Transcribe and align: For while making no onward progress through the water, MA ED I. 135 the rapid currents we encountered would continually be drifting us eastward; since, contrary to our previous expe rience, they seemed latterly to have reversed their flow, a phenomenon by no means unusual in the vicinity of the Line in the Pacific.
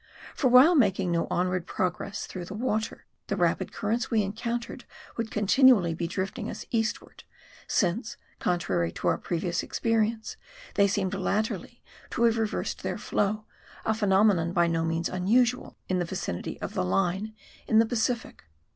For 0.33 0.47
while 0.47 0.73
making 0.73 1.11
no 1.11 1.27
onward 1.29 1.67
progress 1.67 2.25
through 2.25 2.45
the 2.45 2.55
water, 2.55 3.05
MA 3.29 3.35
ED 3.35 3.37
I. 3.37 3.37
135 3.37 3.37
the 3.37 3.43
rapid 3.69 3.71
currents 3.71 4.09
we 4.09 4.23
encountered 4.23 4.85
would 5.15 5.29
continually 5.29 5.93
be 5.93 6.07
drifting 6.07 6.49
us 6.49 6.65
eastward; 6.71 7.23
since, 7.67 8.17
contrary 8.39 8.91
to 8.93 9.07
our 9.09 9.19
previous 9.19 9.61
expe 9.61 9.95
rience, 9.99 10.37
they 10.73 10.87
seemed 10.87 11.13
latterly 11.13 11.83
to 12.09 12.23
have 12.23 12.39
reversed 12.39 12.81
their 12.81 12.97
flow, 12.97 13.45
a 13.85 13.93
phenomenon 13.93 14.53
by 14.53 14.65
no 14.65 14.83
means 14.83 15.07
unusual 15.07 15.77
in 15.87 15.99
the 15.99 16.05
vicinity 16.05 16.59
of 16.61 16.73
the 16.73 16.83
Line 16.83 17.35
in 17.67 17.77
the 17.77 17.85
Pacific. 17.85 18.45